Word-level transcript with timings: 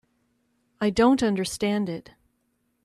I 0.81 0.89
don't 0.89 1.21
understand 1.21 1.87
it. 1.87 2.09